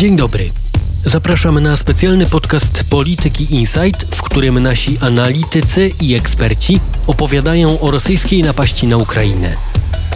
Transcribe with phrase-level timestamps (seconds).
[0.00, 0.50] Dzień dobry.
[1.04, 8.42] Zapraszamy na specjalny podcast Polityki Insight, w którym nasi analitycy i eksperci opowiadają o rosyjskiej
[8.42, 9.56] napaści na Ukrainę.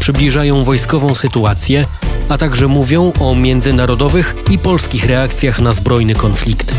[0.00, 1.84] Przybliżają wojskową sytuację,
[2.28, 6.74] a także mówią o międzynarodowych i polskich reakcjach na zbrojny konflikt.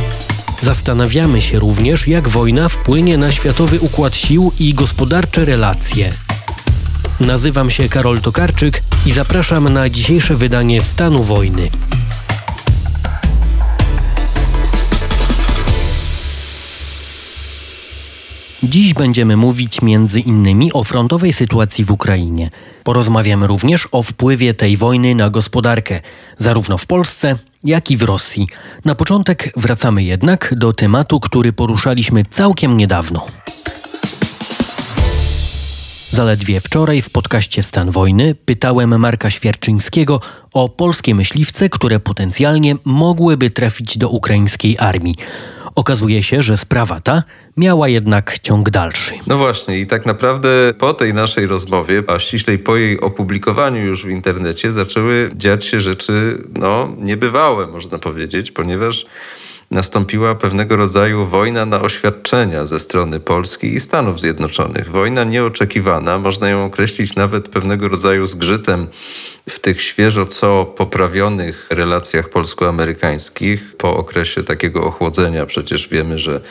[0.61, 6.10] Zastanawiamy się również, jak wojna wpłynie na światowy układ sił i gospodarcze relacje.
[7.19, 11.69] Nazywam się Karol Tokarczyk i zapraszam na dzisiejsze wydanie Stanu Wojny.
[18.69, 22.50] Dziś będziemy mówić między innymi o frontowej sytuacji w Ukrainie.
[22.83, 26.00] Porozmawiamy również o wpływie tej wojny na gospodarkę,
[26.38, 28.47] zarówno w Polsce, jak i w Rosji.
[28.86, 33.25] Na początek wracamy jednak do tematu, który poruszaliśmy całkiem niedawno.
[36.11, 40.22] Zaledwie wczoraj w podcaście Stan Wojny pytałem Marka Świerczyńskiego
[40.53, 45.16] o polskie myśliwce, które potencjalnie mogłyby trafić do ukraińskiej armii.
[45.75, 47.23] Okazuje się, że sprawa ta
[47.57, 49.13] miała jednak ciąg dalszy.
[49.27, 54.05] No właśnie, i tak naprawdę po tej naszej rozmowie, a ściślej po jej opublikowaniu już
[54.05, 59.05] w internecie, zaczęły dziać się rzeczy no, niebywałe, można powiedzieć, ponieważ
[59.71, 64.89] nastąpiła pewnego rodzaju wojna na oświadczenia ze strony Polski i Stanów Zjednoczonych.
[64.91, 68.87] Wojna nieoczekiwana, można ją określić nawet pewnego rodzaju zgrzytem
[69.49, 75.45] w tych świeżo co poprawionych relacjach polsko-amerykańskich po okresie takiego ochłodzenia.
[75.45, 76.41] Przecież wiemy, że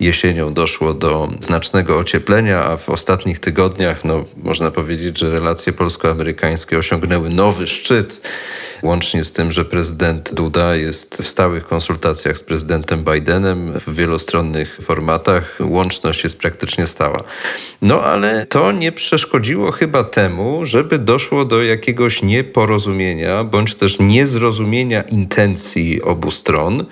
[0.00, 6.78] jesienią doszło do znacznego ocieplenia, a w ostatnich tygodniach no, można powiedzieć, że relacje polsko-amerykańskie
[6.78, 8.20] osiągnęły nowy szczyt
[8.82, 14.78] łącznie z tym, że prezydent Duda jest w stałych konsultacjach z prezydentem Bidenem w wielostronnych
[14.82, 15.58] formatach.
[15.60, 17.24] Łączność jest praktycznie stała.
[17.82, 25.02] No ale to nie przeszkodziło chyba temu, żeby doszło do jakiegoś nieporozumienia bądź też niezrozumienia
[25.02, 26.84] intencji obu stron,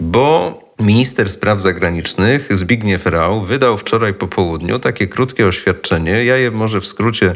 [0.00, 6.24] bo Minister Spraw Zagranicznych Zbigniew Rau wydał wczoraj po południu takie krótkie oświadczenie.
[6.24, 7.34] Ja je może w skrócie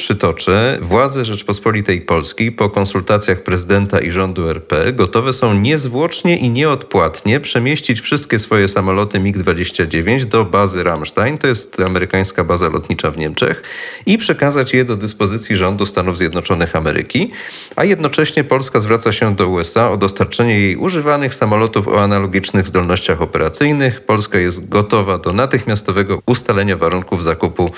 [0.00, 0.78] przytoczę.
[0.82, 8.00] Władze Rzeczpospolitej Polskiej po konsultacjach prezydenta i rządu RP gotowe są niezwłocznie i nieodpłatnie przemieścić
[8.00, 13.62] wszystkie swoje samoloty MiG-29 do bazy Ramstein, to jest amerykańska baza lotnicza w Niemczech,
[14.06, 17.30] i przekazać je do dyspozycji rządu Stanów Zjednoczonych Ameryki,
[17.76, 23.22] a jednocześnie Polska zwraca się do USA o dostarczenie jej używanych samolotów o analogicznych zdolnościach
[23.22, 24.00] operacyjnych.
[24.00, 27.72] Polska jest gotowa do natychmiastowego ustalenia warunków zakupu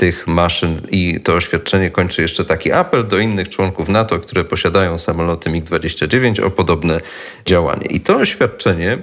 [0.00, 4.98] tych maszyn i to oświadczenie kończy jeszcze taki apel do innych członków NATO, które posiadają
[4.98, 7.00] samoloty MiG-29 o podobne
[7.46, 7.86] działanie.
[7.86, 8.98] I to oświadczenie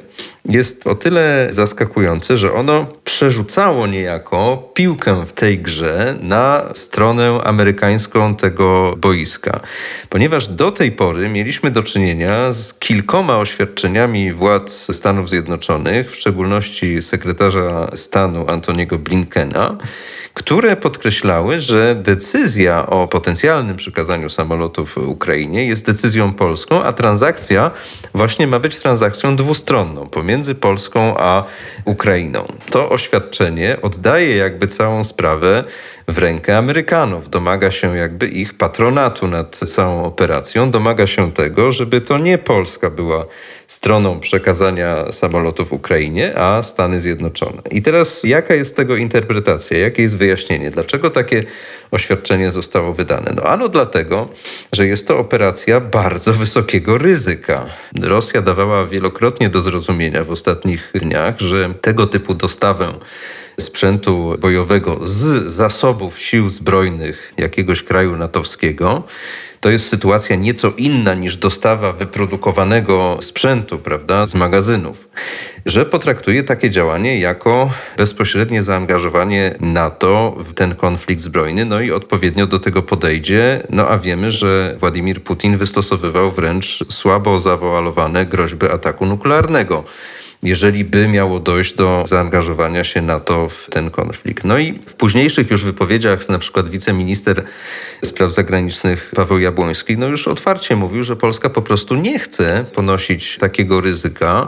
[0.46, 8.36] jest o tyle zaskakujące, że ono przerzucało niejako piłkę w tej grze na stronę amerykańską
[8.36, 9.60] tego boiska.
[10.10, 17.02] Ponieważ do tej pory mieliśmy do czynienia z kilkoma oświadczeniami władz Stanów Zjednoczonych, w szczególności
[17.02, 19.78] sekretarza stanu Antoniego Blinkena,
[20.38, 27.72] które podkreślały, że decyzja o potencjalnym przekazaniu samolotów Ukrainie jest decyzją polską, a transakcja
[28.14, 31.44] właśnie ma być transakcją dwustronną pomiędzy Polską a
[31.86, 32.46] Ukrainą.
[32.70, 35.64] To oświadczenie oddaje jakby całą sprawę
[36.08, 37.30] w rękę Amerykanów.
[37.30, 42.90] Domaga się jakby ich patronatu nad całą operacją, domaga się tego, żeby to nie Polska
[42.90, 43.26] była
[43.68, 47.62] stroną przekazania samolotów Ukrainie, a Stany Zjednoczone.
[47.72, 51.44] I teraz jaka jest tego interpretacja, jakie jest wyjaśnienie, dlaczego takie
[51.92, 53.34] oświadczenie zostało wydane?
[53.36, 54.30] No ano dlatego,
[54.74, 57.66] że jest to operacja bardzo wysokiego ryzyka.
[58.02, 62.94] Rosja dawała wielokrotnie do zrozumienia w ostatnich dniach, że tego typu dostawę
[63.60, 69.04] sprzętu bojowego z zasobów sił zbrojnych jakiegoś kraju natowskiego,
[69.60, 75.10] to jest sytuacja nieco inna niż dostawa wyprodukowanego sprzętu, prawda, z magazynów,
[75.66, 82.48] że potraktuje takie działanie jako bezpośrednie zaangażowanie NATO w ten konflikt zbrojny, no i odpowiednio
[82.48, 83.64] do tego podejdzie.
[83.70, 89.84] No a wiemy, że Władimir Putin wystosowywał wręcz słabo zawoalowane groźby ataku nuklearnego
[90.44, 94.44] jeżeli by miało dojść do zaangażowania się NATO w ten konflikt.
[94.44, 97.44] No i w późniejszych już wypowiedziach, na przykład wiceminister
[98.04, 103.38] spraw zagranicznych Paweł Jabłoński, no już otwarcie mówił, że Polska po prostu nie chce ponosić
[103.38, 104.48] takiego ryzyka.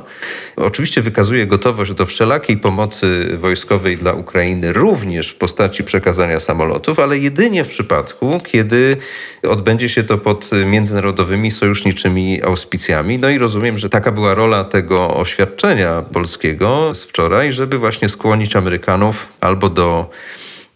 [0.55, 7.17] Oczywiście wykazuje gotowość do wszelakiej pomocy wojskowej dla Ukrainy, również w postaci przekazania samolotów, ale
[7.17, 8.97] jedynie w przypadku, kiedy
[9.43, 13.19] odbędzie się to pod międzynarodowymi sojuszniczymi auspicjami.
[13.19, 15.78] No i rozumiem, że taka była rola tego oświadczenia
[16.11, 20.09] polskiego z wczoraj, żeby właśnie skłonić Amerykanów albo do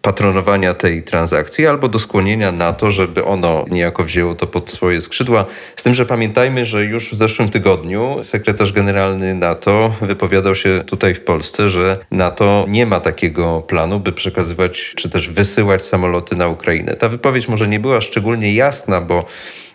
[0.04, 5.02] patronowania tej transakcji albo do skłonienia na to, żeby ono niejako wzięło to pod swoje
[5.02, 5.46] skrzydła.
[5.76, 11.14] Z tym, że pamiętajmy, że już w zeszłym tygodniu sekretarz generalny NATO wypowiadał się tutaj
[11.16, 16.48] w Polsce, że NATO nie ma takiego planu, by przekazywać czy też wysyłać samoloty na
[16.48, 16.96] Ukrainę.
[16.96, 19.26] Ta wypowiedź może nie była szczególnie jasna, bo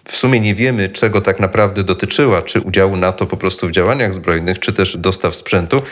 [0.09, 4.15] w sumie nie wiemy, czego tak naprawdę dotyczyła, czy udziału NATO po prostu w działaniach
[4.15, 5.83] zbrojnych, czy też dostaw sprzętu.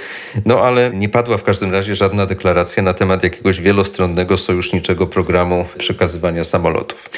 [0.47, 5.67] No ale nie padła w każdym razie żadna deklaracja na temat jakiegoś wielostronnego sojuszniczego programu
[5.79, 7.11] przekazywania samolotów.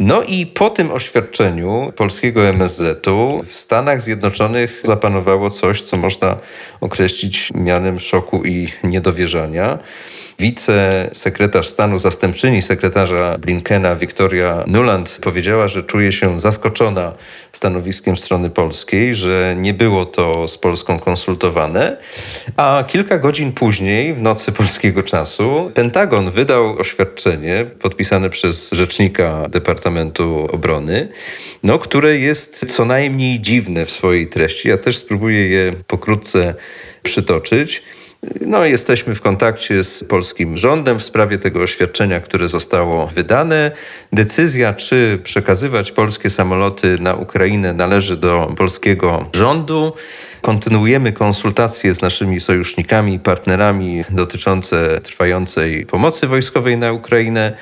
[0.00, 6.36] No i po tym oświadczeniu polskiego MSZ-u w Stanach Zjednoczonych zapanowało coś, co można
[6.80, 9.78] określić mianem szoku i niedowierzania
[10.42, 17.14] wicesekretarz stanu, zastępczyni sekretarza Blinkena, Victoria Nuland, powiedziała, że czuje się zaskoczona
[17.52, 21.96] stanowiskiem strony polskiej, że nie było to z Polską konsultowane.
[22.56, 30.48] A kilka godzin później, w nocy polskiego czasu, Pentagon wydał oświadczenie podpisane przez rzecznika Departamentu
[30.52, 31.08] Obrony,
[31.62, 34.68] no, które jest co najmniej dziwne w swojej treści.
[34.68, 36.54] Ja też spróbuję je pokrótce
[37.02, 37.82] przytoczyć.
[38.40, 43.70] No, jesteśmy w kontakcie z polskim rządem w sprawie tego oświadczenia, które zostało wydane.
[44.12, 49.92] Decyzja, czy przekazywać polskie samoloty na Ukrainę, należy do polskiego rządu.
[50.40, 57.52] Kontynuujemy konsultacje z naszymi sojusznikami partnerami dotyczące trwającej pomocy wojskowej na Ukrainę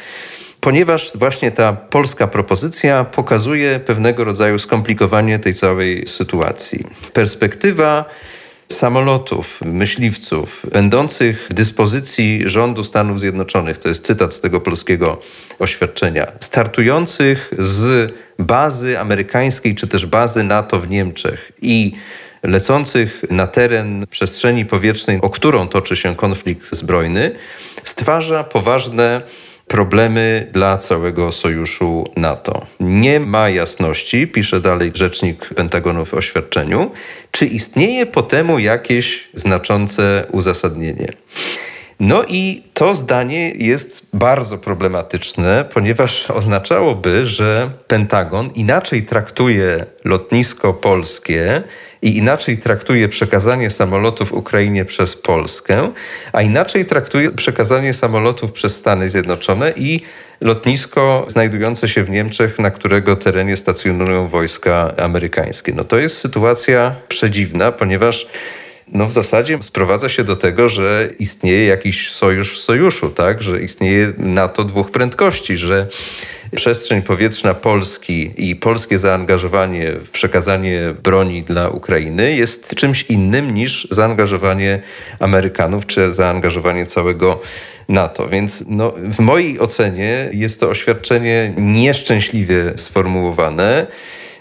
[0.61, 6.87] ponieważ właśnie ta polska propozycja pokazuje pewnego rodzaju skomplikowanie tej całej sytuacji.
[7.13, 8.05] Perspektywa
[8.73, 15.21] samolotów, myśliwców, będących w dyspozycji rządu Stanów Zjednoczonych, to jest cytat z tego polskiego
[15.59, 21.93] oświadczenia, startujących z bazy amerykańskiej czy też bazy NATO w Niemczech i
[22.43, 27.31] lecących na teren przestrzeni powietrznej, o którą toczy się konflikt zbrojny,
[27.85, 29.23] stwarza poważne
[29.71, 32.67] problemy dla całego sojuszu NATO.
[32.81, 36.91] Nie ma jasności, pisze dalej rzecznik Pentagonu w oświadczeniu,
[37.31, 41.13] czy istnieje po temu jakieś znaczące uzasadnienie.
[42.01, 51.63] No i to zdanie jest bardzo problematyczne, ponieważ oznaczałoby, że Pentagon inaczej traktuje lotnisko polskie
[52.03, 55.93] i inaczej traktuje przekazanie samolotów Ukrainie przez Polskę,
[56.33, 60.01] a inaczej traktuje przekazanie samolotów przez Stany Zjednoczone i
[60.41, 65.73] lotnisko znajdujące się w Niemczech, na którego terenie stacjonują wojska amerykańskie.
[65.77, 68.27] No to jest sytuacja przedziwna, ponieważ
[68.93, 73.43] no w zasadzie sprowadza się do tego, że istnieje jakiś sojusz w sojuszu, tak?
[73.43, 75.87] że istnieje NATO dwóch prędkości, że
[76.57, 83.89] przestrzeń powietrzna Polski i polskie zaangażowanie w przekazanie broni dla Ukrainy jest czymś innym niż
[83.91, 84.83] zaangażowanie
[85.19, 87.41] Amerykanów czy zaangażowanie całego
[87.89, 88.29] NATO.
[88.29, 93.87] Więc no, w mojej ocenie jest to oświadczenie nieszczęśliwie sformułowane.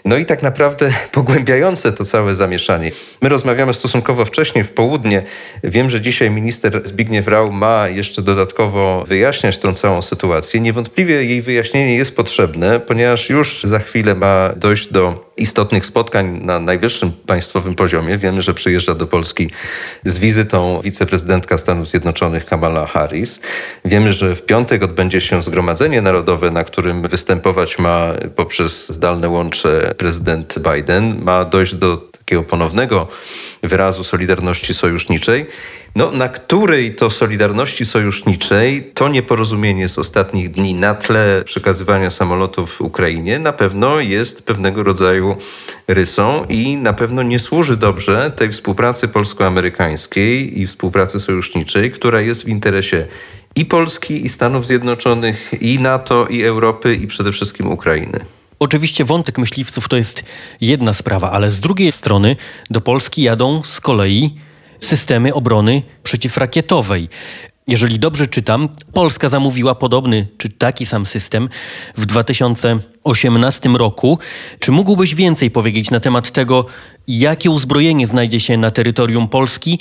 [0.04, 2.90] No i tak naprawdę pogłębiające to całe zamieszanie.
[3.22, 5.22] My rozmawiamy stosunkowo wcześnie, w południe.
[5.64, 10.60] Wiem, że dzisiaj minister Zbigniew Rau ma jeszcze dodatkowo wyjaśniać tą całą sytuację.
[10.60, 16.60] Niewątpliwie jej wyjaśnienie jest potrzebne, ponieważ już za chwilę ma dojść do istotnych spotkań na
[16.60, 18.18] najwyższym państwowym poziomie.
[18.18, 19.50] Wiemy, że przyjeżdża do Polski
[20.04, 23.40] z wizytą wiceprezydentka Stanów Zjednoczonych Kamala Harris.
[23.84, 29.89] Wiemy, że w piątek odbędzie się Zgromadzenie Narodowe, na którym występować ma poprzez zdalne łącze
[29.98, 31.24] prezydent Biden.
[31.24, 33.08] Ma dojść do takiego ponownego
[33.62, 35.46] wyrazu solidarności sojuszniczej,
[35.96, 42.80] no, na której to solidarności sojuszniczej to nieporozumienie z ostatnich dni na tle przekazywania samolotów
[42.80, 45.36] Ukrainie na pewno jest pewnego rodzaju
[45.88, 52.44] rysą i na pewno nie służy dobrze tej współpracy polsko-amerykańskiej i współpracy sojuszniczej, która jest
[52.44, 53.06] w interesie
[53.56, 58.39] i Polski, i Stanów Zjednoczonych, i NATO, i Europy, i przede wszystkim Ukrainy.
[58.62, 60.24] Oczywiście wątek myśliwców to jest
[60.60, 62.36] jedna sprawa, ale z drugiej strony
[62.70, 64.34] do Polski jadą z kolei
[64.80, 67.08] systemy obrony przeciwrakietowej.
[67.66, 71.48] Jeżeli dobrze czytam, Polska zamówiła podobny czy taki sam system
[71.96, 74.18] w 2018 roku.
[74.58, 76.66] Czy mógłbyś więcej powiedzieć na temat tego,
[77.08, 79.78] jakie uzbrojenie znajdzie się na terytorium Polski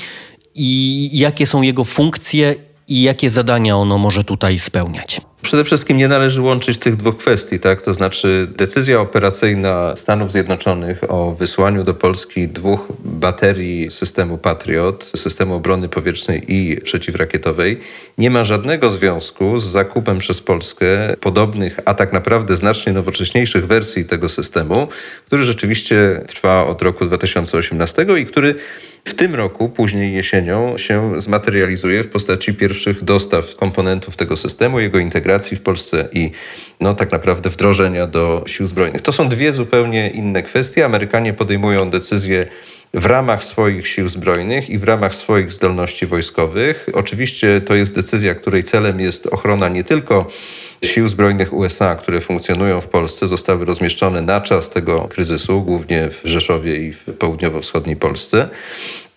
[0.55, 2.55] i jakie są jego funkcje
[2.87, 5.28] i jakie zadania ono może tutaj spełniać?
[5.41, 7.81] Przede wszystkim nie należy łączyć tych dwóch kwestii, tak?
[7.81, 15.55] To znaczy decyzja operacyjna Stanów Zjednoczonych o wysłaniu do Polski dwóch baterii systemu Patriot, systemu
[15.55, 17.79] obrony powietrznej i przeciwrakietowej,
[18.17, 24.05] nie ma żadnego związku z zakupem przez Polskę podobnych, a tak naprawdę znacznie nowocześniejszych wersji
[24.05, 24.87] tego systemu,
[25.25, 28.55] który rzeczywiście trwa od roku 2018 i który
[29.05, 34.99] w tym roku, później jesienią, się zmaterializuje w postaci pierwszych dostaw komponentów tego systemu, jego
[34.99, 36.31] integracji w Polsce i
[36.79, 39.01] no, tak naprawdę wdrożenia do sił zbrojnych.
[39.01, 40.85] To są dwie zupełnie inne kwestie.
[40.85, 42.45] Amerykanie podejmują decyzje
[42.93, 46.87] w ramach swoich sił zbrojnych i w ramach swoich zdolności wojskowych.
[46.93, 50.27] Oczywiście to jest decyzja, której celem jest ochrona nie tylko
[50.85, 56.21] sił zbrojnych USA, które funkcjonują w Polsce, zostały rozmieszczone na czas tego kryzysu, głównie w
[56.23, 58.49] Rzeszowie i w południowo-wschodniej Polsce.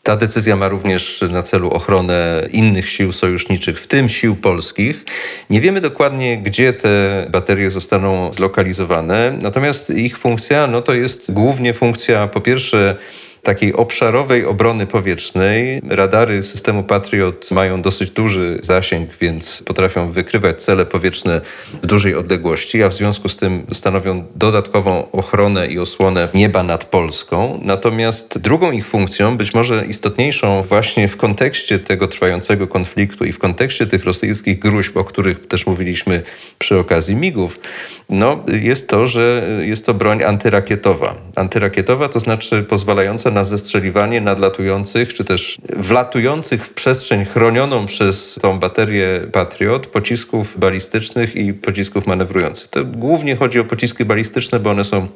[0.03, 5.05] Ta decyzja ma również na celu ochronę innych sił sojuszniczych, w tym sił polskich.
[5.51, 11.75] Nie wiemy dokładnie, gdzie te baterie zostaną zlokalizowane, natomiast ich funkcja no to jest głównie
[11.75, 12.97] funkcja po pierwsze
[13.43, 15.83] takiej obszarowej obrony powietrznej.
[15.89, 21.41] Radary systemu Patriot mają dosyć duży zasięg, więc potrafią wykrywać cele powietrzne
[21.83, 26.85] w dużej odległości, a w związku z tym stanowią dodatkową ochronę i osłonę nieba nad
[26.85, 27.61] Polską.
[27.63, 33.39] Natomiast drugą ich funkcją, być może istotniejszą właśnie w kontekście tego trwającego konfliktu i w
[33.39, 36.23] kontekście tych rosyjskich gruźb, o których też mówiliśmy
[36.59, 37.61] przy okazji migów,
[38.09, 41.15] no, jest to, że jest to broń antyrakietowa.
[41.37, 48.59] Antyrakietowa to znaczy pozwalająca na zestrzeliwanie nadlatujących, czy też wlatujących w przestrzeń chronioną przez tą
[48.59, 52.69] baterię Patriot pocisków balistycznych i pocisków manewrujących.
[52.69, 55.09] To głównie chodzi o pociski balistyczne, bo one są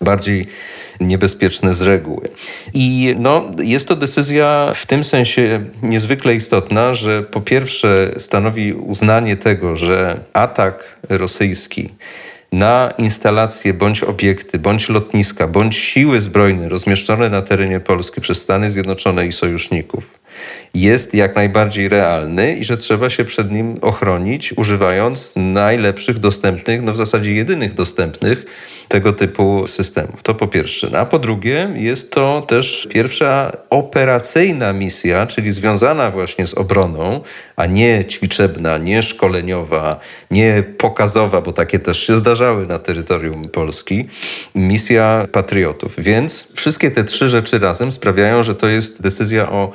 [0.00, 0.46] bardziej
[1.00, 2.28] niebezpieczne z reguły.
[2.74, 9.36] I no, jest to decyzja w tym sensie niezwykle istotna, że po pierwsze stanowi uznanie
[9.36, 11.90] tego, że atak rosyjski
[12.56, 18.70] na instalacje bądź obiekty, bądź lotniska, bądź siły zbrojne rozmieszczone na terenie Polski przez Stany
[18.70, 20.18] Zjednoczone i sojuszników
[20.74, 26.92] jest jak najbardziej realny i że trzeba się przed nim ochronić, używając najlepszych dostępnych, no
[26.92, 28.44] w zasadzie jedynych dostępnych
[28.88, 30.22] tego typu systemów.
[30.22, 30.88] To po pierwsze.
[30.92, 37.20] No a po drugie, jest to też pierwsza operacyjna misja, czyli związana właśnie z obroną,
[37.56, 40.00] a nie ćwiczebna, nie szkoleniowa,
[40.30, 44.08] nie pokazowa, bo takie też się zdarzały na terytorium Polski,
[44.54, 45.94] misja patriotów.
[45.98, 49.72] Więc wszystkie te trzy rzeczy razem sprawiają, że to jest decyzja o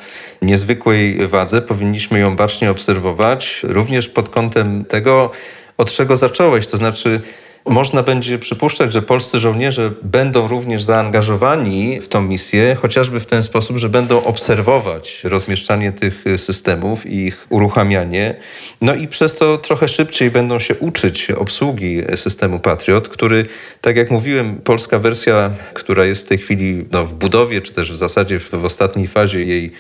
[0.52, 1.62] niezwykłej wadze.
[1.62, 5.32] Powinniśmy ją bacznie obserwować, również pod kątem tego,
[5.78, 7.22] od czego zacząłeś, to znaczy
[7.66, 13.44] można będzie przypuszczać, że polscy żołnierze będą również zaangażowani w tą misję, chociażby w ten
[13.44, 18.36] sposób, że będą obserwować rozmieszczanie tych systemów i ich uruchamianie.
[18.82, 23.46] No i przez to trochę szybciej będą się uczyć obsługi systemu Patriot, który,
[23.82, 27.92] tak jak mówiłem, polska wersja, która jest w tej chwili no, w budowie, czy też
[27.92, 29.72] w zasadzie w, w ostatniej fazie jej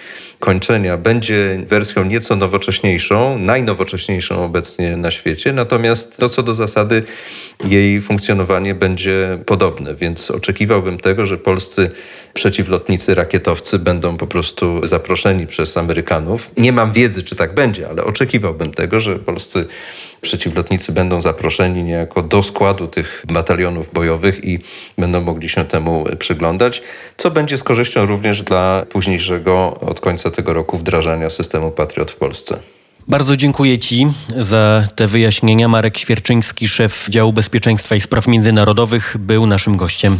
[0.41, 5.53] kończenia, będzie wersją nieco nowocześniejszą, najnowocześniejszą obecnie na świecie.
[5.53, 7.03] Natomiast no, co do zasady,
[7.63, 11.91] jej funkcjonowanie będzie podobne, więc oczekiwałbym tego, że polscy
[12.33, 16.51] przeciwlotnicy, rakietowcy będą po prostu zaproszeni przez Amerykanów.
[16.57, 19.65] Nie mam wiedzy, czy tak będzie, ale oczekiwałbym tego, że polscy
[20.21, 24.59] przeciwlotnicy będą zaproszeni niejako do składu tych batalionów bojowych i
[24.97, 26.83] będą mogli się temu przyglądać,
[27.17, 32.15] co będzie z korzyścią również dla późniejszego od końca tego roku wdrażania systemu Patriot w
[32.15, 32.59] Polsce.
[33.07, 35.67] Bardzo dziękuję Ci za te wyjaśnienia.
[35.67, 40.17] Marek Świerczyński, szef działu bezpieczeństwa i spraw międzynarodowych, był naszym gościem.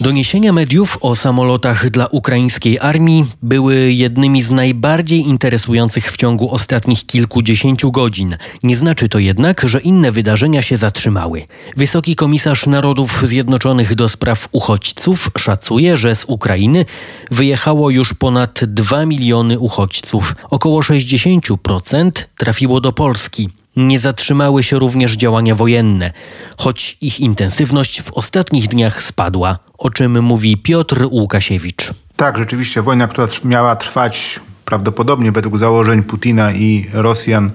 [0.00, 7.06] Doniesienia mediów o samolotach dla ukraińskiej armii były jednymi z najbardziej interesujących w ciągu ostatnich
[7.06, 8.36] kilkudziesięciu godzin.
[8.62, 11.46] Nie znaczy to jednak, że inne wydarzenia się zatrzymały.
[11.76, 16.84] Wysoki komisarz Narodów Zjednoczonych do spraw uchodźców szacuje, że z Ukrainy
[17.30, 20.34] wyjechało już ponad 2 miliony uchodźców.
[20.50, 23.48] Około 60% trafiło do Polski.
[23.76, 26.12] Nie zatrzymały się również działania wojenne,
[26.56, 31.90] choć ich intensywność w ostatnich dniach spadła, o czym mówi Piotr Łukasiewicz.
[32.16, 37.50] Tak, rzeczywiście wojna, która miała trwać prawdopodobnie według założeń Putina i Rosjan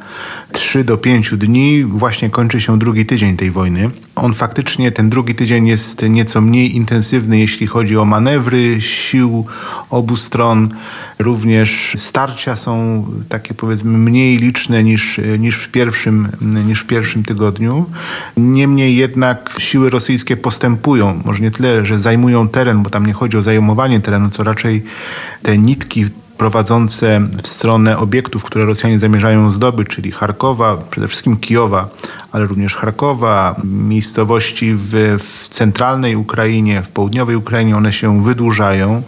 [0.52, 3.90] 3 do 5 dni właśnie kończy się drugi tydzień tej wojny.
[4.16, 9.46] On faktycznie, ten drugi tydzień jest nieco mniej intensywny, jeśli chodzi o manewry sił
[9.90, 10.70] obu stron.
[11.20, 17.86] Również starcia są takie powiedzmy mniej liczne niż, niż, w, pierwszym, niż w pierwszym tygodniu.
[18.38, 21.22] Niemniej jednak siły rosyjskie postępują.
[21.26, 24.84] Może nie tyle, że zajmują teren, bo tam nie chodzi o zajmowanie terenu, co raczej
[25.44, 26.06] te nitki
[26.42, 31.90] prowadzące w stronę obiektów, które Rosjanie zamierzają zdobyć, czyli Charkowa, przede wszystkim Kijowa,
[32.32, 39.02] ale również Charkowa, miejscowości w, w centralnej Ukrainie, w południowej Ukrainie, one się wydłużają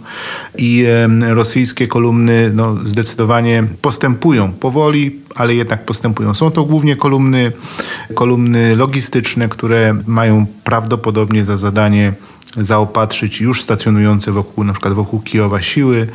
[0.58, 0.86] i
[1.28, 6.34] rosyjskie kolumny no, zdecydowanie postępują powoli, ale jednak postępują.
[6.34, 7.52] Są to głównie kolumny,
[8.14, 12.12] kolumny logistyczne, które mają prawdopodobnie za zadanie
[12.56, 16.06] zaopatrzyć już stacjonujące wokół, na przykład wokół Kijowa siły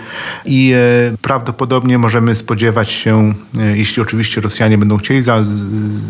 [0.46, 5.40] i e, prawdopodobnie możemy spodziewać się, e, jeśli oczywiście Rosjanie będą chcieli za,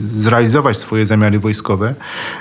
[0.08, 1.96] zrealizować swoje zamiary wojskowe,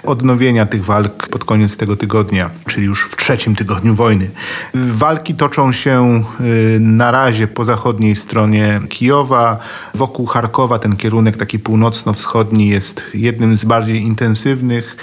[0.04, 4.30] odnowienia tych walk pod koniec tego tygodnia, czyli już w trzecim tygodniu wojny.
[4.74, 9.58] Walki toczą się e, na razie po zachodniej stronie Kijowa,
[9.94, 14.96] wokół Charkowa ten kierunek taki północno-wschodni jest jednym z bardziej intensywnych.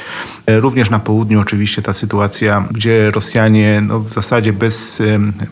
[0.48, 5.02] Również na południu oczywiście ta sytuacja, gdzie Rosjanie no, w zasadzie bez,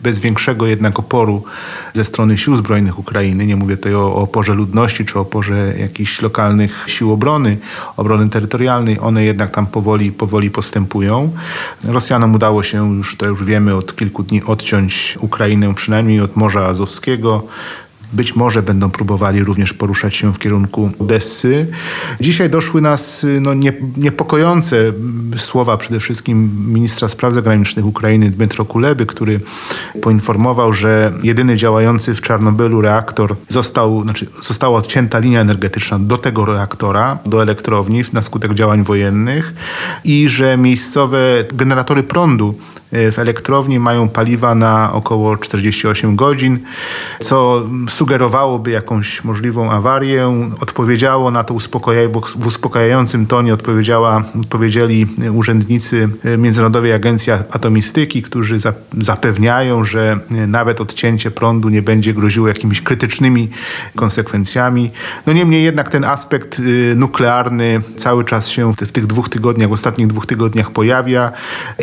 [0.02, 1.44] bez większego jednak oporu
[1.92, 6.22] ze strony sił zbrojnych Ukrainy, nie mówię tutaj o, o oporze ludności czy oporze jakichś
[6.22, 7.56] lokalnych sił obrony,
[7.96, 11.32] obrony terytorialnej, one jednak tam powoli, powoli postępują.
[11.84, 16.66] Rosjanom udało się już, to już wiemy, od kilku dni odciąć Ukrainę przynajmniej od Morza
[16.66, 17.46] Azowskiego.
[18.14, 21.66] Być może będą próbowali również poruszać się w kierunku Odessy.
[22.20, 24.92] Dzisiaj doszły nas no, nie, niepokojące
[25.36, 29.40] słowa przede wszystkim ministra spraw zagranicznych Ukrainy Dmytro Kuleby, który
[30.02, 36.44] poinformował, że jedyny działający w Czarnobylu reaktor został, znaczy została odcięta linia energetyczna do tego
[36.44, 39.54] reaktora, do elektrowni na skutek działań wojennych
[40.04, 41.18] i że miejscowe
[41.54, 42.54] generatory prądu
[43.12, 46.58] w elektrowni mają paliwa na około 48 godzin,
[47.20, 50.48] co sugerowałoby jakąś możliwą awarię.
[50.60, 51.54] Odpowiedziało na to
[52.36, 56.08] w uspokajającym tonie odpowiedziała, odpowiedzieli urzędnicy
[56.38, 58.58] Międzynarodowej Agencji Atomistyki, którzy
[58.98, 63.50] zapewniają, że nawet odcięcie prądu nie będzie groziło jakimiś krytycznymi
[63.96, 64.90] konsekwencjami.
[65.26, 69.72] No niemniej jednak ten aspekt y, nuklearny cały czas się w tych dwóch tygodniach, w
[69.72, 71.32] ostatnich dwóch tygodniach pojawia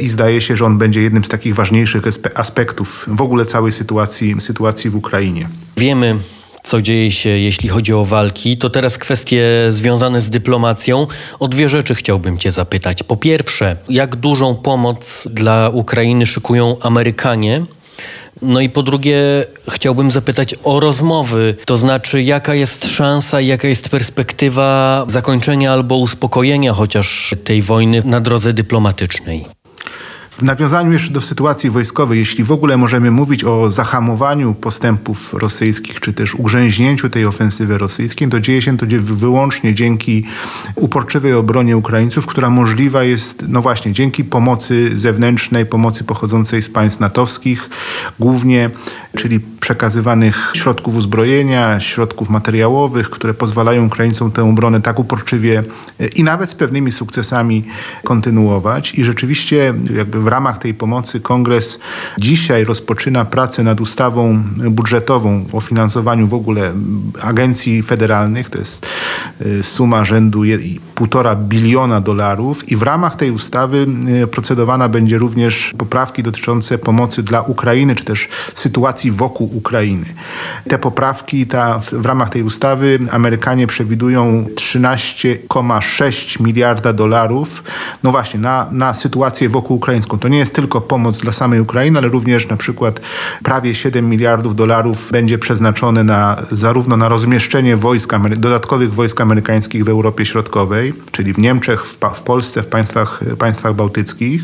[0.02, 2.04] i zdaje się, że on będzie jednym z takich ważniejszych
[2.36, 5.50] aspektów w ogóle całej sytuacji, sytuacji w Ukrainie.
[5.78, 6.20] Wiemy,
[6.64, 11.08] co dzieje się, jeśli chodzi o walki, to teraz kwestie związane z dyplomacją.
[11.40, 13.04] O dwie rzeczy chciałbym Cię zapytać.
[13.04, 17.66] Po pierwsze, jak dużą pomoc dla Ukrainy szykują Amerykanie?
[18.42, 23.90] No i po drugie, chciałbym zapytać o rozmowy, to znaczy, jaka jest szansa, jaka jest
[23.90, 29.46] perspektywa zakończenia albo uspokojenia chociaż tej wojny na drodze dyplomatycznej.
[30.42, 36.00] W nawiązaniu jeszcze do sytuacji wojskowej, jeśli w ogóle możemy mówić o zahamowaniu postępów rosyjskich,
[36.00, 40.24] czy też ugrzęźnięciu tej ofensywy rosyjskiej, to dzieje się to wyłącznie dzięki
[40.76, 47.00] uporczywej obronie Ukraińców, która możliwa jest, no właśnie, dzięki pomocy zewnętrznej, pomocy pochodzącej z państw
[47.00, 47.70] natowskich,
[48.20, 48.70] głównie,
[49.18, 49.40] czyli
[49.72, 55.64] przekazywanych środków uzbrojenia, środków materiałowych, które pozwalają Ukraińcom tę obronę tak uporczywie
[56.00, 57.64] e, i nawet z pewnymi sukcesami
[58.04, 58.96] kontynuować.
[58.96, 61.80] I rzeczywiście jakby w ramach tej pomocy kongres
[62.18, 66.72] dzisiaj rozpoczyna pracę nad ustawą budżetową o finansowaniu w ogóle
[67.22, 68.50] agencji federalnych.
[68.50, 68.86] To jest
[69.42, 73.88] e, suma rzędu 1,5 biliona dolarów i w ramach tej ustawy
[74.24, 80.06] e, procedowana będzie również poprawki dotyczące pomocy dla Ukrainy, czy też sytuacji wokół Ukrainy.
[80.70, 87.64] Te poprawki ta, w ramach tej ustawy Amerykanie przewidują 13,6 miliarda dolarów,
[88.04, 90.20] no właśnie, na, na sytuację wokół ukraińską.
[90.20, 93.02] To nie jest tylko pomoc dla samej Ukrainy, ale również na przykład
[93.44, 99.90] prawie 7 miliardów dolarów będzie przeznaczone na, zarówno na rozmieszczenie wojsk, dodatkowych wojsk amerykańskich w
[99.90, 104.42] Europie Środkowej, czyli w Niemczech, w, w Polsce, w państwach, państwach bałtyckich.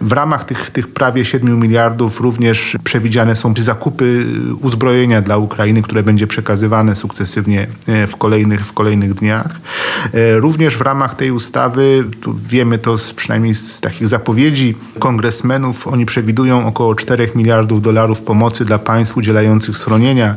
[0.00, 4.24] W ramach tych, tych prawie 7 miliardów również przewidziane są zakupy
[4.60, 9.60] uzbrojenia dla Ukrainy, które będzie przekazywane sukcesywnie e, w kolejnych, w kolejnych dniach.
[10.12, 12.04] E, również w ramach tej ustawy,
[12.48, 18.64] wiemy to z, przynajmniej z takich zapowiedzi kongresmenów, oni przewidują około 4 miliardów dolarów pomocy
[18.64, 20.36] dla państw udzielających schronienia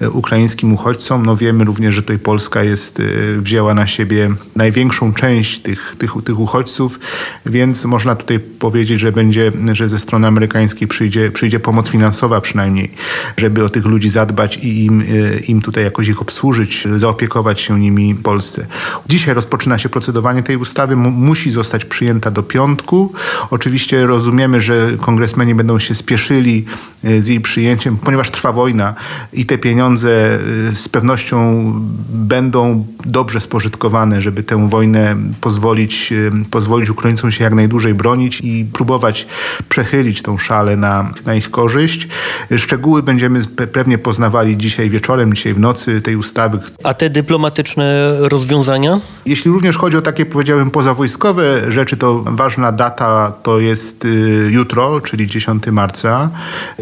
[0.00, 1.26] e, ukraińskim uchodźcom.
[1.26, 3.02] No wiemy również, że tutaj Polska jest,
[3.36, 6.98] wzięła na siebie największą część tych, tych, tych uchodźców,
[7.46, 12.92] więc można tutaj powiedzieć, że będzie, że ze strony amerykańskiej przyjdzie, przyjdzie pomoc finansowa przynajmniej,
[13.36, 17.80] żeby o tych ludzi zadbać i im, e, im tutaj jakoś ich obsłużyć, zaopiekować się
[17.80, 18.66] nimi w Polsce.
[19.08, 23.12] Dzisiaj rozpoczyna się procedowanie tej ustawy, musi zostać przyjęta do piątku.
[23.50, 26.64] Oczywiście rozumiemy, że kongresmeni będą się spieszyli
[27.04, 28.94] e, z jej przyjęciem, ponieważ trwa wojna
[29.32, 30.38] i te pieniądze e,
[30.72, 31.72] z pewnością
[32.08, 36.12] będą dobrze spożytkowane, żeby tę wojnę pozwolić,
[36.50, 39.26] pozwolić Ukraińcom się jak najdłużej bronić i próbować
[39.68, 42.08] przechylić tą szalę na, na ich korzyść.
[42.56, 46.58] Szczegóły będziemy pewnie poznawali dzisiaj wieczorem, dzisiaj w nocy tej ustawy.
[46.84, 49.00] A te dyplomatyczne rozwiązania?
[49.26, 55.00] Jeśli również chodzi o takie, powiedziałem, pozawojskowe rzeczy, to ważna data to jest y, jutro,
[55.00, 56.30] czyli 10 marca,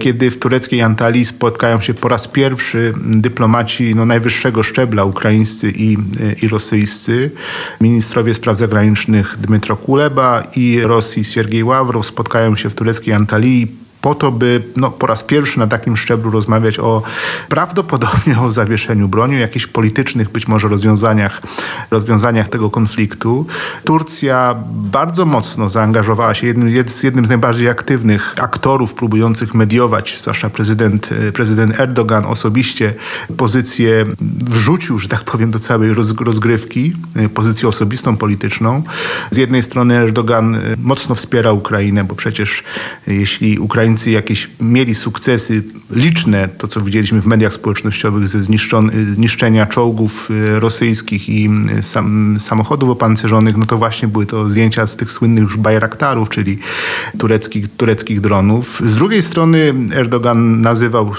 [0.01, 5.97] kiedy w tureckiej Antalii spotkają się po raz pierwszy dyplomaci no, najwyższego szczebla, ukraińscy i,
[6.21, 7.31] y, i rosyjscy.
[7.81, 14.15] Ministrowie spraw zagranicznych Dmytro Kuleba i Rosji Siergiej Ławrow spotkają się w tureckiej Antalii po
[14.15, 17.03] to, by no, po raz pierwszy na takim szczeblu rozmawiać o
[17.49, 21.43] prawdopodobnie o zawieszeniu broni, jakichś politycznych być może rozwiązaniach,
[21.91, 23.47] rozwiązaniach tego konfliktu.
[23.85, 30.51] Turcja bardzo mocno zaangażowała się, jednym, jest jednym z najbardziej aktywnych aktorów próbujących mediować, zwłaszcza
[30.51, 32.95] prezydent, prezydent Erdogan osobiście
[33.37, 34.07] pozycję
[34.41, 36.93] wrzucił, że tak powiem, do całej rozgrywki,
[37.35, 38.83] pozycję osobistą, polityczną.
[39.31, 42.63] Z jednej strony Erdogan mocno wspiera Ukrainę, bo przecież
[43.07, 48.41] jeśli Ukraina Ukraińcy jakieś mieli sukcesy liczne, to co widzieliśmy w mediach społecznościowych ze
[49.15, 54.87] zniszczenia czołgów y, rosyjskich i y, sam, samochodów opancerzonych, no to właśnie były to zdjęcia
[54.87, 56.59] z tych słynnych już Bajraktarów, czyli
[57.19, 58.81] tureckich, tureckich dronów.
[58.85, 61.13] Z drugiej strony Erdogan nazywał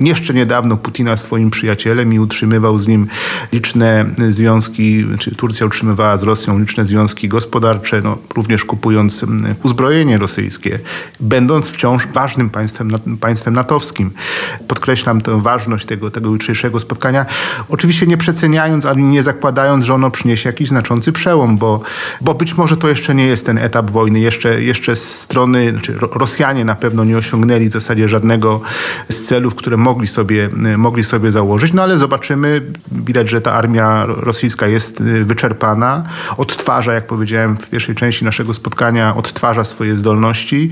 [0.00, 3.06] jeszcze niedawno Putina swoim przyjacielem i utrzymywał z nim
[3.52, 9.24] liczne związki, czy Turcja utrzymywała z Rosją liczne związki gospodarcze, no, również kupując
[9.62, 10.78] uzbrojenie rosyjskie,
[11.20, 14.10] będąc wciąż ważnym państwem, państwem natowskim.
[14.68, 17.26] Podkreślam tę ważność tego, tego jutrzejszego spotkania.
[17.68, 21.80] Oczywiście nie przeceniając, ani nie zakładając, że ono przyniesie jakiś znaczący przełom, bo,
[22.20, 24.20] bo być może to jeszcze nie jest ten etap wojny.
[24.20, 28.60] Jeszcze, jeszcze strony, znaczy Rosjanie na pewno nie osiągnęli w zasadzie żadnego
[29.08, 32.62] z celów, które mogli sobie, mogli sobie założyć, no ale zobaczymy.
[32.92, 36.02] Widać, że ta armia rosyjska jest wyczerpana,
[36.36, 40.70] odtwarza, jak powiedziałem w pierwszej części naszego spotkania, odtwarza swoje zdolności,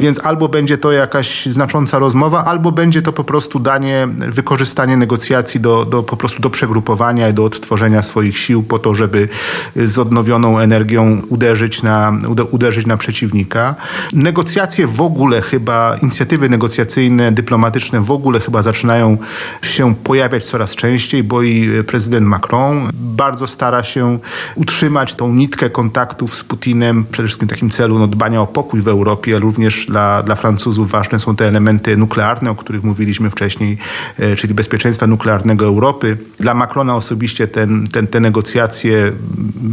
[0.00, 5.60] więc albo będzie to jakaś znacząca rozmowa, albo będzie to po prostu danie, wykorzystanie negocjacji
[5.60, 9.28] do, do, po prostu do przegrupowania i do odtworzenia swoich sił po to, żeby
[9.76, 12.12] z odnowioną energią uderzyć na,
[12.50, 13.74] uderzyć na przeciwnika.
[14.12, 19.18] Negocjacje w ogóle chyba, inicjatywy negocjacyjne, dyplomatyczne w ogóle chyba zaczynają
[19.62, 24.18] się pojawiać coraz częściej, bo i prezydent Macron bardzo stara się
[24.54, 28.80] utrzymać tą nitkę kontaktów z Putinem, przede wszystkim w takim celu no, dbania o pokój
[28.80, 33.78] w Europie, również dla, dla Francuzów ważne są te elementy nuklearne, o których mówiliśmy wcześniej,
[34.18, 36.16] e, czyli bezpieczeństwa nuklearnego Europy.
[36.40, 39.12] Dla Macrona osobiście ten, ten, te negocjacje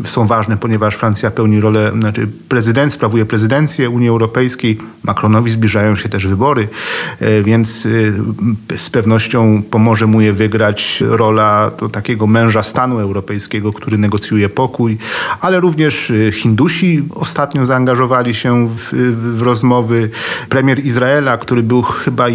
[0.05, 4.77] są ważne, ponieważ Francja pełni rolę, znaczy prezydent sprawuje prezydencję Unii Europejskiej.
[5.03, 6.67] Macronowi zbliżają się też wybory,
[7.19, 7.87] e, więc
[8.71, 14.49] e, z pewnością pomoże mu je wygrać rola to takiego męża stanu europejskiego, który negocjuje
[14.49, 14.97] pokój,
[15.39, 18.89] ale również Hindusi ostatnio zaangażowali się w,
[19.37, 20.09] w rozmowy.
[20.49, 22.27] Premier Izraela, który był chyba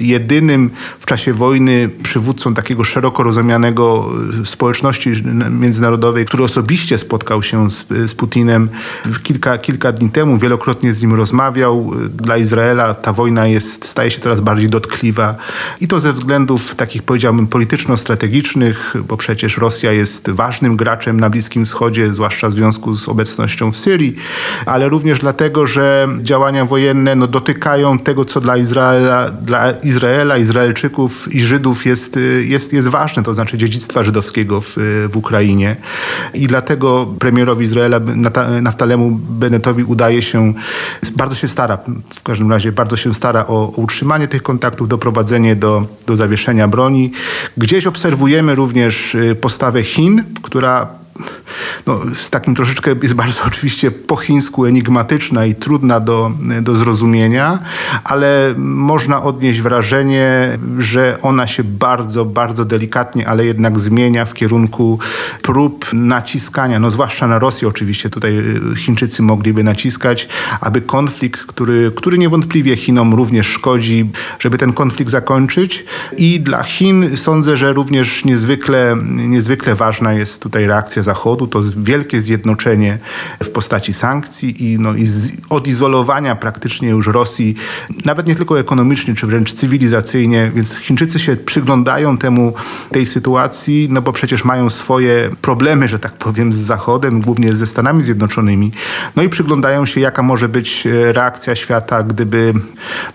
[0.00, 4.10] jedynym w czasie wojny przywódcą takiego szeroko rozumianego
[4.42, 5.12] e, społeczności
[5.50, 8.68] międzynarodowej, który osobiście spotkał się z, z Putinem
[9.22, 11.90] kilka, kilka dni temu, wielokrotnie z nim rozmawiał.
[12.10, 15.34] Dla Izraela ta wojna jest, staje się coraz bardziej dotkliwa
[15.80, 21.64] i to ze względów takich powiedziałbym polityczno-strategicznych, bo przecież Rosja jest ważnym graczem na Bliskim
[21.64, 24.16] Wschodzie, zwłaszcza w związku z obecnością w Syrii,
[24.66, 31.34] ale również dlatego, że działania wojenne no, dotykają tego, co dla Izraela, dla Izraela, Izraelczyków
[31.34, 34.76] i Żydów jest, y, jest, jest ważne, to znaczy dziedzictwa żydowskiego w,
[35.12, 35.76] w Ukrainie.
[36.34, 38.00] I dlatego premierowi Izraela,
[38.62, 40.54] Naftalemu Bennettowi udaje się,
[41.16, 41.78] bardzo się stara,
[42.14, 46.68] w każdym razie bardzo się stara o, o utrzymanie tych kontaktów, doprowadzenie do, do zawieszenia
[46.68, 47.12] broni.
[47.56, 50.98] Gdzieś obserwujemy również y, postawę Chin, która
[51.86, 56.30] no, z takim troszeczkę jest bardzo oczywiście po chińsku enigmatyczna i trudna do,
[56.62, 57.58] do zrozumienia,
[58.04, 64.98] ale można odnieść wrażenie, że ona się bardzo, bardzo delikatnie, ale jednak zmienia w kierunku
[65.42, 70.28] prób naciskania, no zwłaszcza na Rosję oczywiście tutaj y, Chińczycy mogliby naciskać,
[70.60, 75.84] aby konflikt, który, który niewątpliwie Chinom również szkodzi, żeby ten konflikt zakończyć.
[76.16, 82.22] I dla Chin sądzę, że również niezwykle, niezwykle ważna jest tutaj reakcja Zachodu, to wielkie
[82.22, 82.98] zjednoczenie
[83.42, 85.06] w postaci sankcji i, no, i
[85.50, 87.54] odizolowania praktycznie już Rosji,
[88.04, 92.52] nawet nie tylko ekonomicznie, czy wręcz cywilizacyjnie, więc Chińczycy się przyglądają temu,
[92.92, 97.66] tej sytuacji, no bo przecież mają swoje problemy, że tak powiem, z Zachodem, głównie ze
[97.66, 98.72] Stanami Zjednoczonymi,
[99.16, 102.54] no i przyglądają się, jaka może być e, reakcja świata, gdyby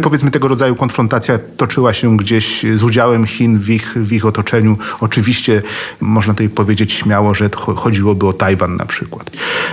[0.03, 4.77] powiedzmy tego rodzaju konfrontacja toczyła się gdzieś z udziałem Chin w ich, w ich otoczeniu.
[4.99, 5.61] Oczywiście
[6.01, 9.31] można tutaj powiedzieć śmiało, że chodziłoby o Tajwan na przykład.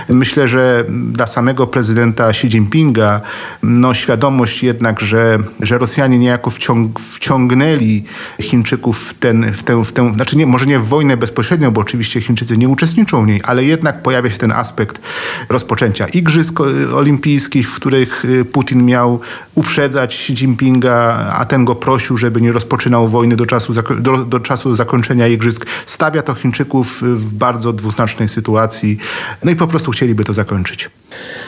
[0.09, 3.21] Myślę, że dla samego prezydenta Xi Jinpinga
[3.63, 8.03] no, świadomość jednak, że, że Rosjanie niejako wciąg, wciągnęli
[8.41, 11.81] Chińczyków w ten, w tę, w tę, znaczy nie, może nie w wojnę bezpośrednio, bo
[11.81, 15.01] oczywiście Chińczycy nie uczestniczą w niej, ale jednak pojawia się ten aspekt
[15.49, 16.59] rozpoczęcia igrzysk
[16.95, 19.19] olimpijskich, w których y, Putin miał
[19.55, 20.93] uprzedzać Xi Jinpinga,
[21.33, 25.65] a ten go prosił, żeby nie rozpoczynał wojny do czasu, do, do czasu zakończenia igrzysk.
[25.85, 28.97] Stawia to Chińczyków w bardzo dwuznacznej sytuacji.
[29.43, 30.89] No i po prostu chcieliby to zakończyć.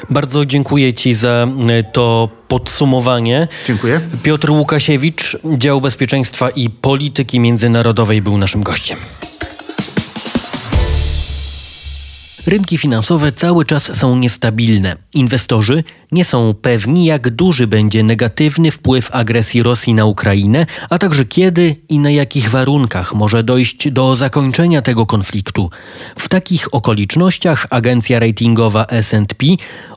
[0.10, 3.48] Bardzo dziękuję Ci za e, to podsumowanie.
[3.68, 4.02] Dziękuję.
[4.24, 8.98] Piotr Łukasiewicz, dział bezpieczeństwa i polityki międzynarodowej był naszym gościem.
[12.48, 14.96] Rynki finansowe cały czas są niestabilne.
[15.14, 21.26] Inwestorzy nie są pewni, jak duży będzie negatywny wpływ agresji Rosji na Ukrainę, a także
[21.26, 25.70] kiedy i na jakich warunkach może dojść do zakończenia tego konfliktu.
[26.16, 29.42] W takich okolicznościach agencja ratingowa SP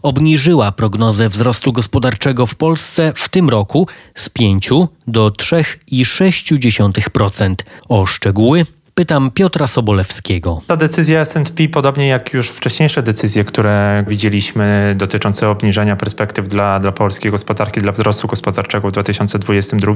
[0.03, 4.71] obniżyła prognozę wzrostu gospodarczego w Polsce w tym roku z 5
[5.07, 7.55] do 3,6%.
[7.89, 8.67] O szczegóły
[8.99, 10.63] Pytam Piotra Sobolewskiego.
[10.67, 16.93] Ta decyzja S&P, podobnie jak już wcześniejsze decyzje, które widzieliśmy dotyczące obniżania perspektyw dla, dla
[16.93, 19.95] polskiej gospodarki, dla wzrostu gospodarczego w 2022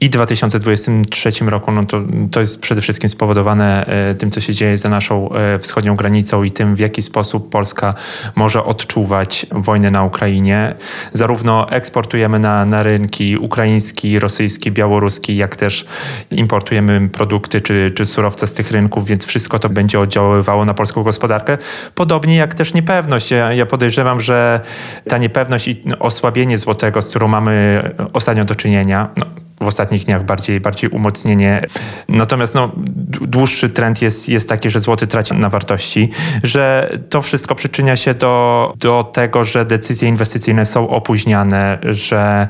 [0.00, 4.78] i 2023 roku, no to, to jest przede wszystkim spowodowane e, tym, co się dzieje
[4.78, 7.94] za naszą e, wschodnią granicą i tym, w jaki sposób Polska
[8.36, 10.74] może odczuwać wojnę na Ukrainie.
[11.12, 15.86] Zarówno eksportujemy na, na rynki ukraiński, rosyjski, białoruski, jak też
[16.30, 21.02] importujemy produkty czy, czy surowce z tych rynków, więc wszystko to będzie oddziaływało na polską
[21.02, 21.58] gospodarkę.
[21.94, 23.30] Podobnie jak też niepewność.
[23.30, 24.60] Ja, ja podejrzewam, że
[25.08, 29.26] ta niepewność i osłabienie złotego, z którą mamy ostatnio do czynienia, no,
[29.60, 31.66] w ostatnich dniach bardziej, bardziej umocnienie.
[32.08, 32.72] Natomiast no,
[33.20, 36.10] dłuższy trend jest, jest taki, że złoty traci na wartości,
[36.42, 42.48] że to wszystko przyczynia się do, do tego, że decyzje inwestycyjne są opóźniane, że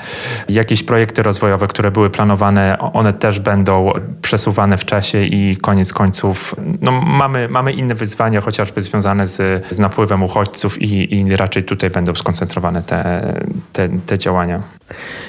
[0.49, 3.93] jakieś projekty rozwojowe, które były planowane, one też będą
[4.23, 9.79] przesuwane w czasie i koniec końców no, mamy, mamy inne wyzwania, chociażby związane z, z
[9.79, 13.33] napływem uchodźców i, i raczej tutaj będą skoncentrowane te,
[13.73, 14.63] te, te działania.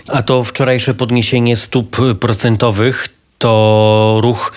[0.08, 4.54] A to wczorajsze podniesienie stóp procentowych to ruch,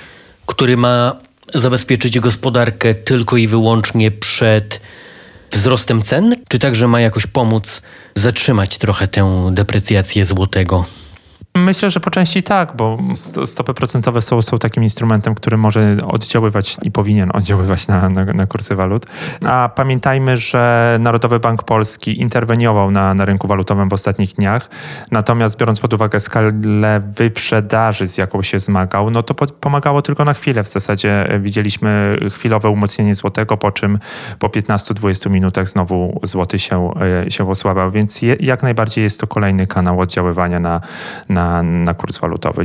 [0.46, 1.16] który ma
[1.54, 4.80] zabezpieczyć gospodarkę tylko i wyłącznie przed
[5.50, 7.82] wzrostem cen, czy także ma jakoś pomóc
[8.14, 10.84] zatrzymać trochę tę deprecjację złotego?
[11.54, 12.98] Myślę, że po części tak, bo
[13.44, 18.46] stopy procentowe są, są takim instrumentem, który może oddziaływać i powinien oddziaływać na, na, na
[18.46, 19.06] kursy walut.
[19.46, 24.70] A pamiętajmy, że Narodowy Bank Polski interweniował na, na rynku walutowym w ostatnich dniach,
[25.10, 26.52] natomiast biorąc pod uwagę skalę
[27.16, 30.64] wyprzedaży, z jaką się zmagał, no to po, pomagało tylko na chwilę.
[30.64, 33.98] W zasadzie widzieliśmy chwilowe umocnienie złotego, po czym
[34.38, 36.90] po 15-20 minutach znowu złoty się,
[37.26, 40.80] e, się osłabiał, więc je, jak najbardziej jest to kolejny kanał oddziaływania na,
[41.28, 42.64] na na, na kurs walutowy.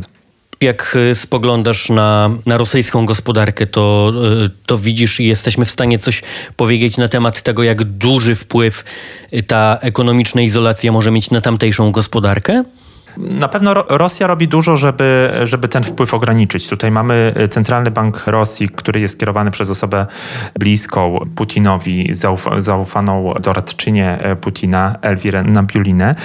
[0.62, 4.14] Jak y, spoglądasz na, na rosyjską gospodarkę, to,
[4.46, 6.24] y, to widzisz i jesteśmy w stanie coś
[6.56, 8.84] powiedzieć na temat tego, jak duży wpływ
[9.48, 12.64] ta ekonomiczna izolacja może mieć na tamtejszą gospodarkę?
[13.18, 16.68] Na pewno Rosja robi dużo, żeby, żeby ten wpływ ograniczyć.
[16.68, 20.06] Tutaj mamy e, Centralny Bank Rosji, który jest kierowany przez osobę
[20.60, 26.16] bliską Putinowi, zauf zaufaną doradczynię e, Putina, Elwirę Nabiulinę.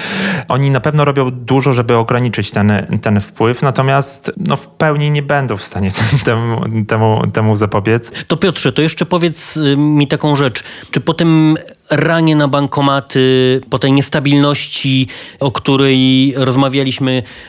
[0.48, 5.22] Oni na pewno robią dużo, żeby ograniczyć ten, ten wpływ, natomiast no, w pełni nie
[5.22, 5.90] będą w stanie
[6.24, 8.12] temu, temu, temu zapobiec.
[8.26, 10.64] To Piotrze, to jeszcze powiedz y, mi taką rzecz.
[10.90, 11.56] Czy po tym
[11.90, 15.08] ranie na bankomaty, po tej niestabilności,
[15.40, 16.81] o której rozmawialiśmy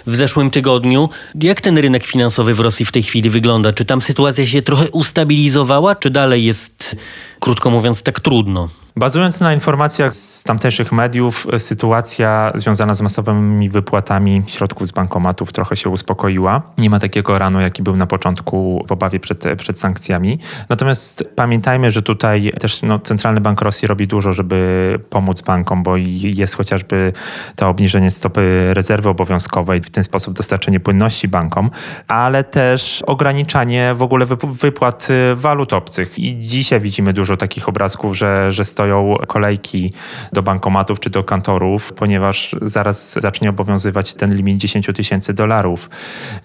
[0.08, 1.10] w zeszłym tygodniu.
[1.36, 3.74] Jak ten rynek finansowy w Rosji w tej chwili wygląda?
[3.74, 6.96] Czy tam sytuacja się trochę ustabilizowała, czy dalej jest,
[7.44, 8.70] krótko mówiąc, tak trudno?
[8.96, 15.76] Bazując na informacjach z tamtejszych mediów, sytuacja związana z masowymi wypłatami środków z bankomatów trochę
[15.76, 16.62] się uspokoiła.
[16.78, 20.40] Nie ma takiego ranu, jaki był na początku w obawie przed, przed sankcjami.
[20.70, 25.98] Natomiast pamiętajmy, że tutaj też no, Centralny Bank Rosji robi dużo, żeby pomóc bankom, bo
[25.98, 27.14] jest chociażby
[27.56, 31.70] to obniżenie stopy rezerwy obowiązkowej, w ten sposób dostarczenie płynności bankom,
[32.08, 36.20] ale też ograniczanie w ogóle wypłat walut obcych.
[36.20, 39.94] I dzisiaj widzimy dużo takich obrazków, że, że stoją kolejki
[40.34, 45.90] do bankomatów czy do kantorów, ponieważ zaraz zacznie obowiązywać ten limit 10 tysięcy dolarów.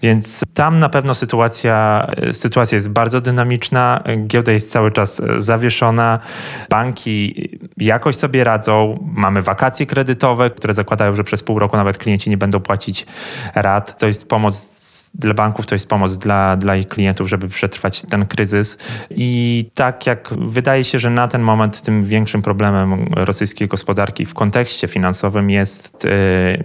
[0.01, 6.19] Więc tam na pewno sytuacja, sytuacja jest bardzo dynamiczna, giełda jest cały czas zawieszona,
[6.69, 7.49] banki
[7.81, 8.99] jakoś sobie radzą.
[9.13, 13.05] Mamy wakacje kredytowe, które zakładają, że przez pół roku nawet klienci nie będą płacić
[13.55, 13.99] rat.
[13.99, 18.25] To jest pomoc dla banków, to jest pomoc dla, dla ich klientów, żeby przetrwać ten
[18.25, 18.77] kryzys.
[19.09, 24.33] I tak jak wydaje się, że na ten moment tym większym problemem rosyjskiej gospodarki w
[24.33, 26.09] kontekście finansowym jest e,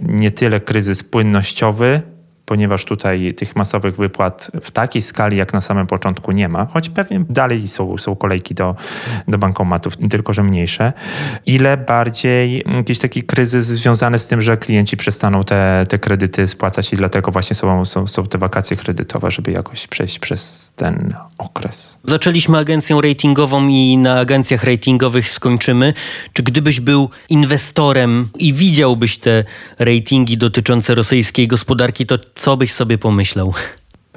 [0.01, 2.14] nie tyle kryzys płynnościowy,
[2.45, 6.89] ponieważ tutaj tych masowych wypłat w takiej skali jak na samym początku nie ma, choć
[6.89, 8.75] pewnie dalej są, są kolejki do,
[9.27, 10.93] do bankomatów, tylko że mniejsze.
[11.45, 16.93] Ile bardziej jakiś taki kryzys związany z tym, że klienci przestaną te, te kredyty spłacać
[16.93, 21.97] i dlatego właśnie są, są, są te wakacje kredytowe, żeby jakoś przejść przez ten okres.
[22.03, 25.93] Zaczęliśmy agencją ratingową i na agencjach ratingowych skończymy.
[26.33, 29.43] Czy gdybyś był inwestorem i widziałbyś te
[29.79, 33.53] ratingi dotyczące rosyjskiej gospodarki, to co byś sobie pomyślał?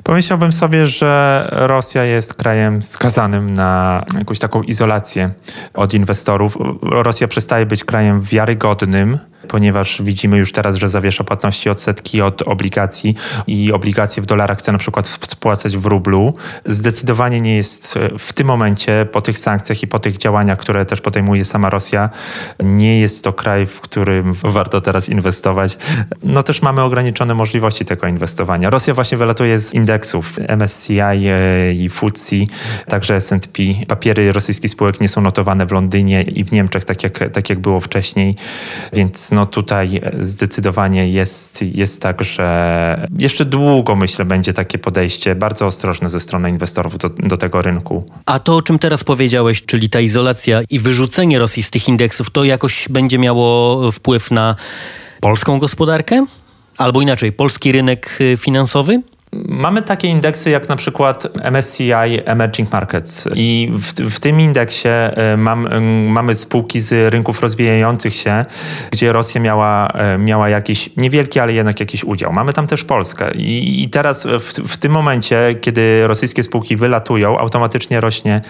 [0.03, 5.31] Pomyślałbym sobie, że Rosja jest krajem skazanym na jakąś taką izolację
[5.75, 6.57] od inwestorów.
[6.83, 13.15] Rosja przestaje być krajem wiarygodnym ponieważ widzimy już teraz, że zawiesza płatności odsetki od obligacji
[13.47, 16.35] i obligacje w dolarach chce na przykład spłacać w rublu.
[16.65, 21.01] Zdecydowanie nie jest w tym momencie, po tych sankcjach i po tych działaniach, które też
[21.01, 22.11] podejmuje sama Rosja,
[22.61, 25.79] nie jest to kraj, w którym warto teraz inwestować.
[26.23, 28.71] No też mamy ograniczone możliwości tego inwestowania.
[28.71, 32.37] Rosja właśnie wylatuje z indeksów MSCI e, i FTSE,
[32.89, 33.63] także S&P.
[33.89, 37.59] Papiery rosyjskich spółek nie są notowane w Londynie i w Niemczech, tak jak, tak jak
[37.59, 38.37] było wcześniej,
[38.93, 45.67] więc no tutaj zdecydowanie jest, jest tak, że jeszcze długo myślę będzie takie podejście bardzo
[45.67, 48.05] ostrożne ze strony inwestorów do, do tego rynku.
[48.27, 52.31] A to, o czym teraz powiedziałeś, czyli ta izolacja i wyrzucenie Rosji z tych indeksów,
[52.31, 54.57] to jakoś będzie miało wpływ na
[55.21, 56.27] polską gospodarkę?
[56.79, 59.03] Albo inaczej, polski rynek finansowy?
[59.33, 61.93] Mamy takie indeksy jak na przykład MSCI
[62.25, 68.15] Emerging Markets i w, w tym indeksie e, mam, e, mamy spółki z rynków rozwijających
[68.15, 68.43] się,
[68.91, 72.33] gdzie Rosja miała, e, miała jakiś niewielki, ale jednak jakiś udział.
[72.33, 77.39] Mamy tam też Polskę i, i teraz w, w tym momencie, kiedy rosyjskie spółki wylatują,
[77.39, 78.41] automatycznie rośnie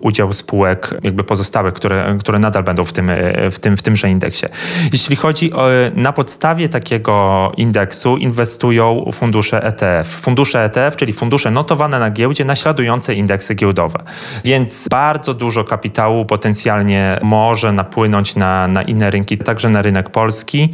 [0.00, 3.10] udział spółek jakby pozostałych, które, które nadal będą w, tym,
[3.50, 4.46] w, tym, w tymże indeksie.
[4.92, 11.98] Jeśli chodzi o, na podstawie takiego indeksu inwestują fundusze ETF fundusze ETF, czyli fundusze notowane
[11.98, 13.98] na giełdzie, naśladujące indeksy giełdowe.
[14.44, 20.68] Więc bardzo dużo kapitału potencjalnie może napłynąć na, na inne rynki, także na rynek polski.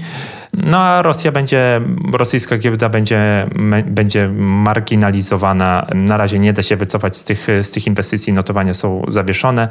[0.52, 1.80] No a Rosja będzie,
[2.12, 3.46] rosyjska giełda będzie,
[3.86, 5.86] będzie marginalizowana.
[5.94, 9.68] Na razie nie da się wycofać z tych, z tych inwestycji, notowania są zawieszone,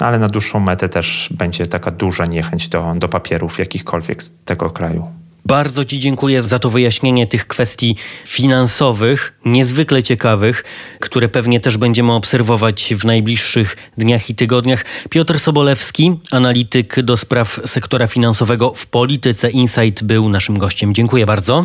[0.00, 4.44] no ale na dłuższą metę też będzie taka duża niechęć do, do papierów jakichkolwiek z
[4.44, 5.25] tego kraju.
[5.46, 10.64] Bardzo Ci dziękuję za to wyjaśnienie tych kwestii finansowych, niezwykle ciekawych,
[11.00, 14.84] które pewnie też będziemy obserwować w najbliższych dniach i tygodniach.
[15.10, 20.94] Piotr Sobolewski, analityk do spraw sektora finansowego w Polityce Insight, był naszym gościem.
[20.94, 21.64] Dziękuję bardzo.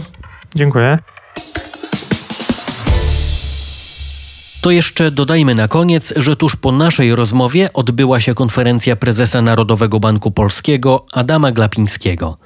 [0.55, 0.97] Dziękuję.
[4.61, 9.99] To jeszcze dodajmy na koniec, że tuż po naszej rozmowie odbyła się konferencja prezesa Narodowego
[9.99, 12.37] Banku Polskiego Adama Glapińskiego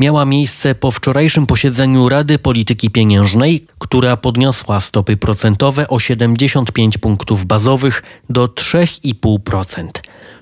[0.00, 7.46] miała miejsce po wczorajszym posiedzeniu Rady Polityki Pieniężnej, która podniosła stopy procentowe o 75 punktów
[7.46, 9.88] bazowych do 3,5%.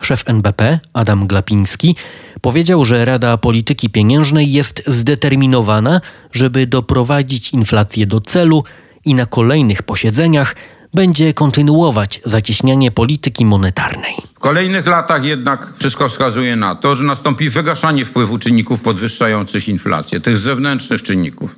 [0.00, 1.96] Szef NBP, Adam Glapiński,
[2.40, 6.00] powiedział, że Rada Polityki Pieniężnej jest zdeterminowana,
[6.32, 8.64] żeby doprowadzić inflację do celu
[9.04, 10.54] i na kolejnych posiedzeniach
[10.94, 14.14] będzie kontynuować zacieśnianie polityki monetarnej.
[14.34, 20.20] W kolejnych latach jednak wszystko wskazuje na to, że nastąpi wygaszanie wpływu czynników podwyższających inflację,
[20.20, 21.56] tych zewnętrznych czynników,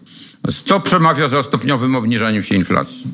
[0.66, 3.06] co przemawia za stopniowym obniżaniem się inflacji.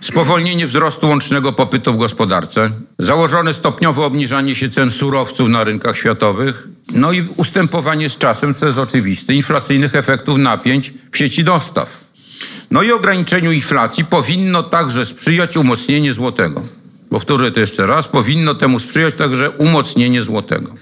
[0.00, 6.68] Spowolnienie wzrostu łącznego popytu w gospodarce, założone stopniowe obniżanie się cen surowców na rynkach światowych,
[6.92, 12.04] no i ustępowanie z czasem, co jest oczywiste, inflacyjnych efektów napięć w sieci dostaw.
[12.70, 16.62] No i ograniczeniu inflacji powinno także sprzyjać umocnienie złotego.
[17.10, 20.74] Powtórzę to jeszcze raz, powinno temu sprzyjać także umocnienie złotego.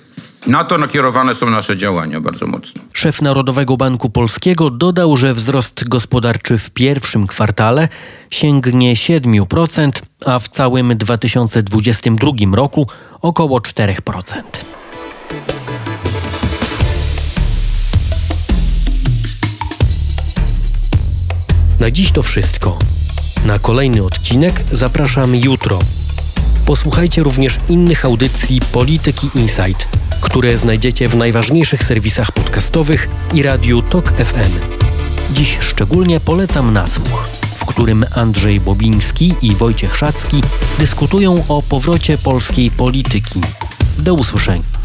[0.47, 2.83] Na to nakierowane są nasze działania bardzo mocno.
[2.93, 7.89] Szef Narodowego Banku Polskiego dodał, że wzrost gospodarczy w pierwszym kwartale
[8.31, 9.91] sięgnie 7%,
[10.27, 12.87] a w całym 2022 roku
[13.23, 14.43] około 4%.
[21.81, 22.79] Na dziś to wszystko.
[23.45, 25.79] Na kolejny odcinek zapraszam jutro.
[26.67, 29.89] Posłuchajcie również innych audycji Polityki Insight,
[30.21, 34.81] które znajdziecie w najważniejszych serwisach podcastowych i radiu Tok FM.
[35.33, 40.43] Dziś szczególnie polecam nasłuch, w którym Andrzej Bobiński i Wojciech Szacki
[40.79, 43.41] dyskutują o powrocie polskiej polityki.
[43.99, 44.80] Do usłyszenia.